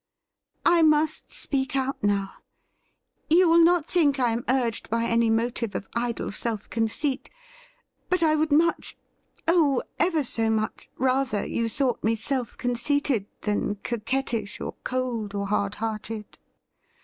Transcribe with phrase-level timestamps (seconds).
[0.65, 2.37] I must speak out now:
[3.29, 7.29] you will not think I am urged by any motive of idle self conceit,
[8.09, 8.97] but I would much—
[9.47, 15.45] oh, ever so much!— rather you thought me self conceited than coquettish or cold or
[15.45, 16.39] hard hearted.'